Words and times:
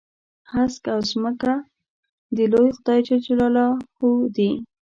هسک 0.51 0.83
او 0.93 0.99
ځمکه 1.11 1.53
د 2.35 2.37
لوی 2.51 2.69
خدای 2.77 2.99
جل 3.07 3.19
جلاله 3.27 3.65
دي. 4.35 4.51